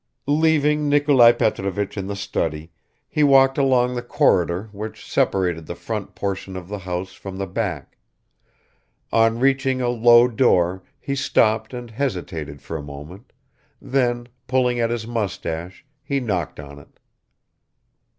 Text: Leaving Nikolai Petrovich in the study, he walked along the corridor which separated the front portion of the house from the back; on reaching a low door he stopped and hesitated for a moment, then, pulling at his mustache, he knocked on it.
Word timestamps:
Leaving 0.25 0.89
Nikolai 0.89 1.31
Petrovich 1.31 1.95
in 1.95 2.07
the 2.07 2.15
study, 2.15 2.71
he 3.07 3.21
walked 3.23 3.59
along 3.59 3.93
the 3.93 4.01
corridor 4.01 4.67
which 4.71 5.07
separated 5.07 5.67
the 5.67 5.75
front 5.75 6.15
portion 6.15 6.57
of 6.57 6.67
the 6.67 6.79
house 6.79 7.13
from 7.13 7.37
the 7.37 7.45
back; 7.45 7.99
on 9.13 9.37
reaching 9.39 9.79
a 9.79 9.89
low 9.89 10.27
door 10.27 10.81
he 10.99 11.13
stopped 11.15 11.71
and 11.71 11.91
hesitated 11.91 12.63
for 12.63 12.75
a 12.75 12.81
moment, 12.81 13.31
then, 13.79 14.27
pulling 14.47 14.79
at 14.79 14.89
his 14.89 15.05
mustache, 15.05 15.85
he 16.01 16.19
knocked 16.19 16.59
on 16.59 16.79
it. 16.79 16.97